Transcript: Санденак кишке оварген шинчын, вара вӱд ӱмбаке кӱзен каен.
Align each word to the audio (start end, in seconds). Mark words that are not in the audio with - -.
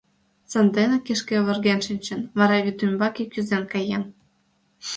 Санденак 0.51 1.01
кишке 1.07 1.33
оварген 1.41 1.79
шинчын, 1.87 2.21
вара 2.37 2.57
вӱд 2.65 2.79
ӱмбаке 2.85 3.23
кӱзен 3.33 3.63
каен. 3.71 4.03